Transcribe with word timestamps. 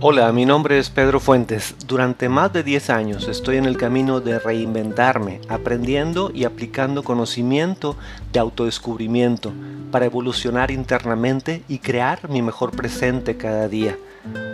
Hola, 0.00 0.30
mi 0.30 0.46
nombre 0.46 0.78
es 0.78 0.90
Pedro 0.90 1.18
Fuentes. 1.18 1.74
Durante 1.88 2.28
más 2.28 2.52
de 2.52 2.62
10 2.62 2.88
años 2.90 3.26
estoy 3.26 3.56
en 3.56 3.64
el 3.64 3.76
camino 3.76 4.20
de 4.20 4.38
reinventarme, 4.38 5.40
aprendiendo 5.48 6.30
y 6.32 6.44
aplicando 6.44 7.02
conocimiento 7.02 7.96
de 8.32 8.38
autodescubrimiento 8.38 9.52
para 9.90 10.06
evolucionar 10.06 10.70
internamente 10.70 11.64
y 11.66 11.80
crear 11.80 12.30
mi 12.30 12.42
mejor 12.42 12.70
presente 12.70 13.36
cada 13.36 13.66
día. 13.66 13.98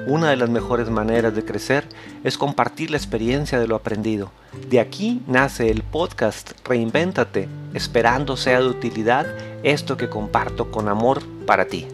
Una 0.06 0.30
de 0.30 0.36
las 0.36 0.48
mejores 0.48 0.88
maneras 0.88 1.34
de 1.34 1.44
crecer 1.44 1.84
es 2.24 2.38
compartir 2.38 2.90
la 2.90 2.96
experiencia 2.96 3.60
de 3.60 3.68
lo 3.68 3.76
aprendido. 3.76 4.30
De 4.70 4.80
aquí 4.80 5.20
nace 5.26 5.70
el 5.70 5.82
podcast 5.82 6.52
Reinvéntate, 6.66 7.50
esperando 7.74 8.38
sea 8.38 8.60
de 8.60 8.68
utilidad 8.68 9.26
esto 9.62 9.98
que 9.98 10.08
comparto 10.08 10.70
con 10.70 10.88
amor 10.88 11.22
para 11.44 11.66
ti. 11.66 11.86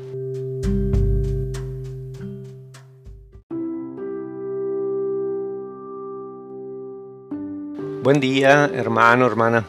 Buen 8.03 8.19
día, 8.19 8.65
hermano, 8.73 9.27
hermana. 9.27 9.67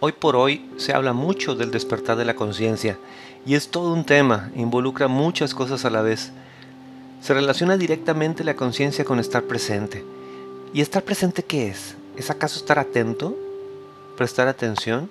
Hoy 0.00 0.12
por 0.12 0.34
hoy 0.34 0.70
se 0.78 0.94
habla 0.94 1.12
mucho 1.12 1.54
del 1.54 1.70
despertar 1.70 2.16
de 2.16 2.24
la 2.24 2.34
conciencia 2.34 2.98
y 3.44 3.54
es 3.54 3.68
todo 3.68 3.92
un 3.92 4.06
tema, 4.06 4.50
involucra 4.56 5.08
muchas 5.08 5.54
cosas 5.54 5.84
a 5.84 5.90
la 5.90 6.00
vez. 6.00 6.32
Se 7.20 7.34
relaciona 7.34 7.76
directamente 7.76 8.44
la 8.44 8.56
conciencia 8.56 9.04
con 9.04 9.20
estar 9.20 9.42
presente. 9.42 10.02
¿Y 10.72 10.80
estar 10.80 11.02
presente 11.02 11.42
qué 11.42 11.68
es? 11.68 11.96
¿Es 12.16 12.30
acaso 12.30 12.58
estar 12.58 12.78
atento? 12.78 13.36
¿Prestar 14.16 14.48
atención? 14.48 15.10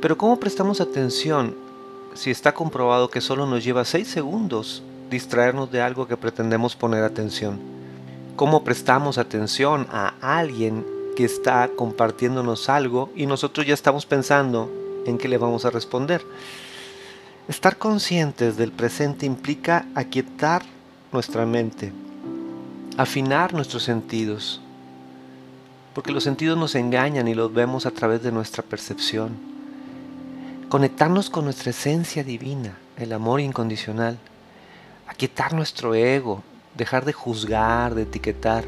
Pero 0.00 0.16
¿cómo 0.16 0.38
prestamos 0.38 0.80
atención 0.80 1.56
si 2.14 2.30
está 2.30 2.54
comprobado 2.54 3.10
que 3.10 3.20
solo 3.20 3.44
nos 3.44 3.64
lleva 3.64 3.84
6 3.84 4.06
segundos 4.06 4.84
distraernos 5.10 5.68
de 5.72 5.82
algo 5.82 6.06
que 6.06 6.16
pretendemos 6.16 6.76
poner 6.76 7.02
atención? 7.02 7.81
¿Cómo 8.36 8.64
prestamos 8.64 9.18
atención 9.18 9.86
a 9.90 10.14
alguien 10.20 10.84
que 11.14 11.24
está 11.24 11.68
compartiéndonos 11.68 12.68
algo 12.68 13.10
y 13.14 13.26
nosotros 13.26 13.66
ya 13.66 13.74
estamos 13.74 14.06
pensando 14.06 14.70
en 15.06 15.18
qué 15.18 15.28
le 15.28 15.38
vamos 15.38 15.64
a 15.64 15.70
responder. 15.70 16.24
Estar 17.48 17.76
conscientes 17.76 18.56
del 18.56 18.72
presente 18.72 19.26
implica 19.26 19.86
aquietar 19.94 20.62
nuestra 21.10 21.44
mente, 21.44 21.92
afinar 22.96 23.52
nuestros 23.52 23.82
sentidos, 23.82 24.60
porque 25.94 26.12
los 26.12 26.24
sentidos 26.24 26.56
nos 26.56 26.74
engañan 26.74 27.28
y 27.28 27.34
los 27.34 27.52
vemos 27.52 27.84
a 27.84 27.90
través 27.90 28.22
de 28.22 28.32
nuestra 28.32 28.62
percepción. 28.62 29.36
Conectarnos 30.68 31.28
con 31.28 31.44
nuestra 31.44 31.70
esencia 31.70 32.24
divina, 32.24 32.78
el 32.96 33.12
amor 33.12 33.40
incondicional, 33.40 34.18
aquietar 35.06 35.52
nuestro 35.52 35.94
ego, 35.94 36.42
dejar 36.76 37.04
de 37.04 37.12
juzgar, 37.12 37.94
de 37.94 38.02
etiquetar, 38.02 38.64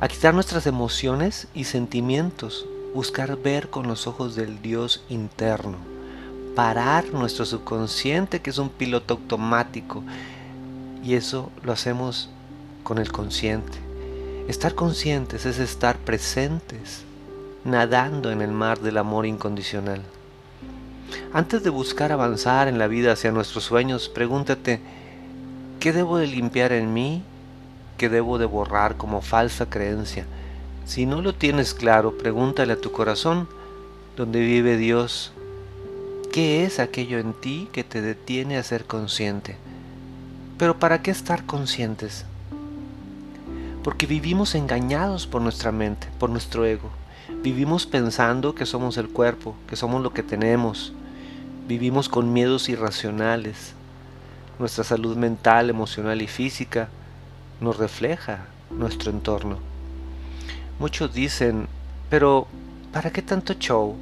a 0.00 0.08
quitar 0.08 0.34
nuestras 0.34 0.66
emociones 0.66 1.48
y 1.54 1.64
sentimientos, 1.64 2.66
buscar 2.94 3.36
ver 3.36 3.68
con 3.68 3.86
los 3.86 4.06
ojos 4.06 4.34
del 4.34 4.62
Dios 4.62 5.02
interno, 5.08 5.76
parar 6.56 7.12
nuestro 7.12 7.44
subconsciente 7.44 8.40
que 8.40 8.50
es 8.50 8.58
un 8.58 8.70
piloto 8.70 9.14
automático 9.14 10.02
y 11.04 11.14
eso 11.14 11.50
lo 11.62 11.72
hacemos 11.72 12.30
con 12.82 12.98
el 12.98 13.12
consciente. 13.12 13.78
Estar 14.48 14.74
conscientes 14.74 15.46
es 15.46 15.58
estar 15.58 15.96
presentes, 15.98 17.04
nadando 17.64 18.32
en 18.32 18.42
el 18.42 18.50
mar 18.50 18.80
del 18.80 18.98
amor 18.98 19.26
incondicional. 19.26 20.02
Antes 21.32 21.62
de 21.62 21.70
buscar 21.70 22.10
avanzar 22.10 22.68
en 22.68 22.78
la 22.78 22.88
vida 22.88 23.12
hacia 23.12 23.32
nuestros 23.32 23.64
sueños, 23.64 24.08
pregúntate, 24.08 24.80
¿qué 25.80 25.92
debo 25.92 26.18
de 26.18 26.28
limpiar 26.28 26.72
en 26.72 26.92
mí 26.92 27.24
que 28.00 28.08
debo 28.08 28.38
de 28.38 28.46
borrar 28.46 28.96
como 28.96 29.20
falsa 29.20 29.68
creencia. 29.68 30.24
Si 30.86 31.04
no 31.04 31.20
lo 31.20 31.34
tienes 31.34 31.74
claro, 31.74 32.16
pregúntale 32.16 32.72
a 32.72 32.80
tu 32.80 32.92
corazón, 32.92 33.46
donde 34.16 34.40
vive 34.40 34.78
Dios, 34.78 35.32
¿qué 36.32 36.64
es 36.64 36.78
aquello 36.78 37.18
en 37.18 37.34
ti 37.34 37.68
que 37.72 37.84
te 37.84 38.00
detiene 38.00 38.56
a 38.56 38.62
ser 38.62 38.86
consciente? 38.86 39.58
Pero 40.56 40.78
¿para 40.78 41.02
qué 41.02 41.10
estar 41.10 41.44
conscientes? 41.44 42.24
Porque 43.84 44.06
vivimos 44.06 44.54
engañados 44.54 45.26
por 45.26 45.42
nuestra 45.42 45.70
mente, 45.70 46.08
por 46.18 46.30
nuestro 46.30 46.64
ego. 46.64 46.88
Vivimos 47.42 47.84
pensando 47.84 48.54
que 48.54 48.64
somos 48.64 48.96
el 48.96 49.10
cuerpo, 49.10 49.54
que 49.68 49.76
somos 49.76 50.02
lo 50.02 50.14
que 50.14 50.22
tenemos. 50.22 50.94
Vivimos 51.68 52.08
con 52.08 52.32
miedos 52.32 52.70
irracionales. 52.70 53.74
Nuestra 54.60 54.84
salud 54.84 55.16
mental, 55.16 55.70
emocional 55.70 56.20
y 56.20 56.26
física 56.26 56.90
nos 57.62 57.78
refleja 57.78 58.40
nuestro 58.70 59.10
entorno. 59.10 59.56
Muchos 60.78 61.14
dicen, 61.14 61.66
pero 62.10 62.46
¿para 62.92 63.10
qué 63.10 63.22
tanto 63.22 63.54
show? 63.54 63.96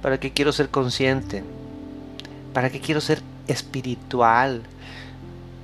¿Para 0.00 0.18
qué 0.18 0.32
quiero 0.32 0.52
ser 0.52 0.70
consciente? 0.70 1.44
¿Para 2.54 2.70
qué 2.70 2.80
quiero 2.80 3.02
ser 3.02 3.20
espiritual? 3.46 4.62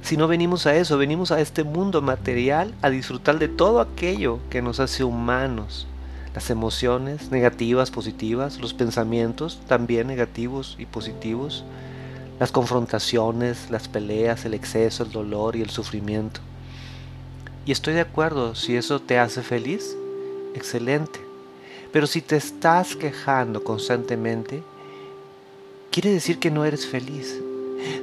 Si 0.02 0.18
no 0.18 0.28
venimos 0.28 0.66
a 0.66 0.76
eso, 0.76 0.98
venimos 0.98 1.32
a 1.32 1.40
este 1.40 1.64
mundo 1.64 2.02
material 2.02 2.74
a 2.82 2.90
disfrutar 2.90 3.38
de 3.38 3.48
todo 3.48 3.80
aquello 3.80 4.38
que 4.50 4.60
nos 4.60 4.80
hace 4.80 5.02
humanos. 5.02 5.86
Las 6.34 6.50
emociones 6.50 7.30
negativas, 7.30 7.90
positivas, 7.90 8.58
los 8.60 8.74
pensamientos 8.74 9.62
también 9.66 10.08
negativos 10.08 10.76
y 10.78 10.84
positivos, 10.84 11.64
las 12.38 12.50
confrontaciones, 12.50 13.70
las 13.70 13.88
peleas, 13.88 14.44
el 14.44 14.54
exceso, 14.54 15.04
el 15.04 15.12
dolor 15.12 15.56
y 15.56 15.62
el 15.62 15.70
sufrimiento. 15.70 16.40
Y 17.66 17.72
estoy 17.72 17.94
de 17.94 18.00
acuerdo, 18.00 18.54
si 18.54 18.76
eso 18.76 19.00
te 19.00 19.18
hace 19.18 19.42
feliz, 19.42 19.96
excelente. 20.54 21.20
Pero 21.92 22.06
si 22.06 22.20
te 22.20 22.36
estás 22.36 22.96
quejando 22.96 23.62
constantemente, 23.62 24.62
quiere 25.90 26.10
decir 26.10 26.38
que 26.38 26.50
no 26.50 26.64
eres 26.64 26.86
feliz. 26.86 27.40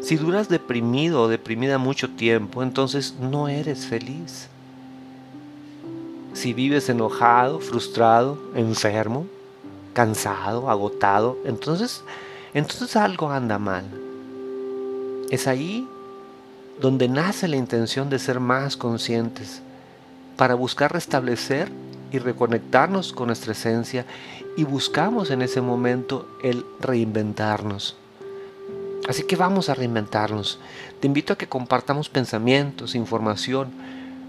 Si 0.02 0.16
duras 0.16 0.50
deprimido 0.50 1.24
o 1.24 1.28
deprimida 1.28 1.78
mucho 1.78 2.09
tiempo, 2.09 2.63
entonces 2.63 3.16
no 3.19 3.48
eres 3.50 3.86
feliz. 3.86 4.48
Si 6.34 6.53
vives 6.53 6.88
enojado, 6.90 7.59
frustrado, 7.59 8.38
enfermo, 8.56 9.25
cansado, 9.94 10.69
agotado, 10.69 11.38
entonces, 11.46 12.03
entonces 12.53 12.96
algo 12.96 13.30
anda 13.30 13.59
mal. 13.59 14.00
Es 15.31 15.47
ahí 15.47 15.88
donde 16.81 17.08
nace 17.08 17.47
la 17.47 17.56
intención 17.56 18.09
de 18.09 18.19
ser 18.19 18.42
más 18.42 18.75
conscientes, 18.75 19.62
para 20.36 20.56
buscar 20.56 20.92
restablecer 20.92 21.72
y 22.12 22.18
reconectarnos 22.18 23.14
con 23.14 23.28
nuestra 23.28 23.53
esencia 23.53 24.06
y 24.58 24.66
buscamos 24.66 25.31
en 25.31 25.42
ese 25.42 25.62
momento 25.62 26.28
el 26.44 26.66
reinventarnos. 26.81 27.96
Así 29.08 29.24
que 29.24 29.38
vamos 29.38 29.69
a 29.69 29.74
reinventarnos. 29.74 30.59
Te 31.00 31.08
invito 31.08 31.31
a 31.31 31.38
que 31.38 31.48
compartamos 31.48 32.09
pensamientos, 32.09 32.94
información, 32.94 33.69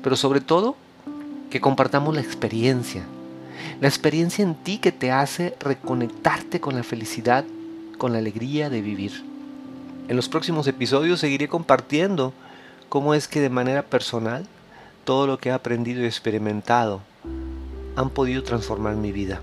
pero 0.04 0.14
sobre 0.14 0.40
todo 0.40 0.76
que 1.50 1.60
compartamos 1.60 2.14
la 2.14 2.20
experiencia. 2.20 3.02
La 3.80 3.88
experiencia 3.88 4.44
en 4.44 4.54
ti 4.54 4.78
que 4.78 4.92
te 4.92 5.10
hace 5.10 5.56
reconectarte 5.58 6.60
con 6.60 6.76
la 6.76 6.84
felicidad, 6.84 7.44
con 7.98 8.12
la 8.12 8.19
alegría 8.19 8.70
de 8.70 8.82
vivir. 8.82 9.31
En 10.12 10.16
los 10.16 10.28
próximos 10.28 10.66
episodios 10.66 11.20
seguiré 11.20 11.48
compartiendo 11.48 12.34
cómo 12.90 13.14
es 13.14 13.28
que 13.28 13.40
de 13.40 13.48
manera 13.48 13.82
personal 13.82 14.46
todo 15.04 15.26
lo 15.26 15.38
que 15.38 15.48
he 15.48 15.52
aprendido 15.52 16.02
y 16.02 16.04
experimentado 16.04 17.00
han 17.96 18.10
podido 18.10 18.42
transformar 18.42 18.94
mi 18.94 19.10
vida 19.10 19.40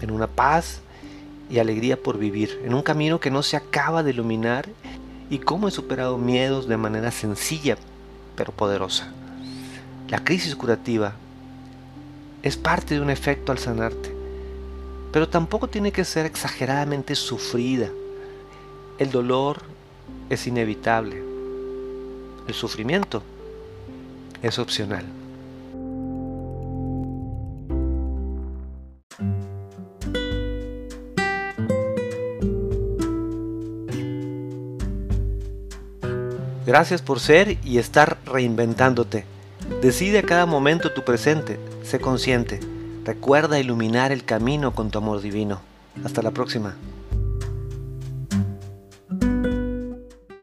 en 0.00 0.10
una 0.10 0.26
paz 0.26 0.80
y 1.50 1.58
alegría 1.58 2.02
por 2.02 2.16
vivir, 2.16 2.58
en 2.64 2.72
un 2.72 2.80
camino 2.80 3.20
que 3.20 3.30
no 3.30 3.42
se 3.42 3.58
acaba 3.58 4.02
de 4.02 4.12
iluminar 4.12 4.66
y 5.28 5.40
cómo 5.40 5.68
he 5.68 5.70
superado 5.70 6.16
miedos 6.16 6.68
de 6.68 6.78
manera 6.78 7.10
sencilla 7.10 7.76
pero 8.34 8.50
poderosa. 8.50 9.12
La 10.08 10.24
crisis 10.24 10.56
curativa 10.56 11.12
es 12.42 12.56
parte 12.56 12.94
de 12.94 13.02
un 13.02 13.10
efecto 13.10 13.52
al 13.52 13.58
sanarte, 13.58 14.16
pero 15.12 15.28
tampoco 15.28 15.68
tiene 15.68 15.92
que 15.92 16.06
ser 16.06 16.24
exageradamente 16.24 17.14
sufrida. 17.14 17.90
El 18.98 19.10
dolor 19.10 19.76
es 20.30 20.46
inevitable, 20.46 21.22
el 22.46 22.54
sufrimiento 22.54 23.22
es 24.42 24.58
opcional. 24.58 25.04
Gracias 36.68 37.00
por 37.00 37.18
ser 37.18 37.56
y 37.64 37.78
estar 37.78 38.18
reinventándote. 38.26 39.24
Decide 39.80 40.18
a 40.18 40.22
cada 40.22 40.44
momento 40.44 40.92
tu 40.92 41.02
presente, 41.02 41.58
sé 41.82 41.98
consciente. 41.98 42.60
Recuerda 43.04 43.58
iluminar 43.58 44.12
el 44.12 44.24
camino 44.24 44.74
con 44.74 44.90
tu 44.90 44.98
amor 44.98 45.22
divino. 45.22 45.62
Hasta 46.04 46.20
la 46.20 46.30
próxima. 46.30 46.76